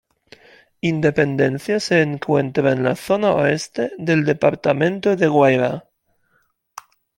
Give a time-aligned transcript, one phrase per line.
[0.81, 5.83] Independencia se encuentra en la zona oeste del departamento de Guairá.